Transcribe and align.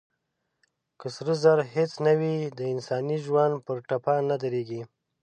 که 0.99 1.07
سره 1.15 1.33
زر 1.43 1.59
هېڅ 1.75 1.91
نه 2.05 2.13
وي، 2.19 2.35
انساني 2.73 3.17
ژوند 3.25 3.53
پر 3.65 3.77
ټپه 3.87 4.13
نه 4.29 4.35
درېږي. 4.43 4.81